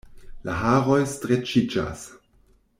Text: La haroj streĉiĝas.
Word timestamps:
La 0.49 0.55
haroj 0.61 0.97
streĉiĝas. 1.13 2.05